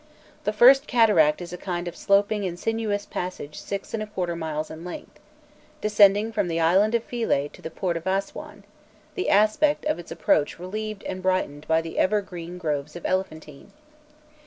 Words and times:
The 0.45 0.51
first 0.51 0.87
cataract 0.87 1.43
is 1.43 1.53
a 1.53 1.59
kind 1.59 1.87
of 1.87 1.95
sloping 1.95 2.43
and 2.43 2.57
sinuous 2.59 3.05
passage 3.05 3.59
six 3.59 3.93
and 3.93 4.01
a 4.01 4.07
quarter 4.07 4.35
miles 4.35 4.71
in 4.71 4.83
length, 4.83 5.19
descending 5.79 6.31
from 6.31 6.47
the 6.47 6.59
island 6.59 6.95
of 6.95 7.03
Philae 7.03 7.49
to 7.49 7.61
the 7.61 7.69
port 7.69 7.95
of 7.95 8.07
Aswan, 8.07 8.63
the 9.13 9.29
aspect 9.29 9.85
of 9.85 9.99
its 9.99 10.09
approach 10.09 10.57
relieved 10.57 11.03
and 11.03 11.21
brightened 11.21 11.67
by 11.67 11.81
the 11.83 11.99
ever 11.99 12.23
green 12.23 12.57
groves 12.57 12.95
of 12.95 13.05
Elephantine. 13.05 13.73